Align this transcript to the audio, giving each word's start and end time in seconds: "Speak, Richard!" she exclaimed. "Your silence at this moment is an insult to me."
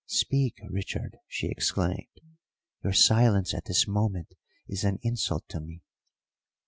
"Speak, 0.07 0.57
Richard!" 0.67 1.19
she 1.27 1.45
exclaimed. 1.45 2.19
"Your 2.83 2.91
silence 2.91 3.53
at 3.53 3.65
this 3.65 3.87
moment 3.87 4.33
is 4.67 4.83
an 4.83 4.97
insult 5.03 5.47
to 5.49 5.59
me." 5.61 5.83